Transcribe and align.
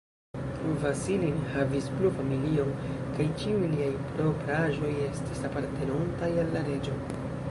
Vasili 0.83 1.27
ne 1.33 1.49
havis 1.55 1.89
plu 1.97 2.09
familion, 2.15 2.71
kaj 3.17 3.27
ĉiuj 3.41 3.69
liaj 3.75 3.91
propraĵoj 4.15 4.93
estis 5.09 5.45
apartenontaj 5.51 6.31
al 6.45 6.53
la 6.57 6.65
Reĝo. 6.71 6.97